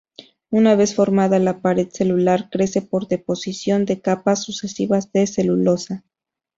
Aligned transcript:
Una 0.49 0.75
vez 0.75 0.95
formada, 0.95 1.37
la 1.37 1.61
pared 1.61 1.89
celular 1.89 2.49
crece 2.49 2.81
por 2.81 3.07
deposición 3.07 3.85
de 3.85 4.01
capas 4.01 4.41
sucesivas 4.41 5.11
de 5.11 5.27
celulosa. 5.27 6.03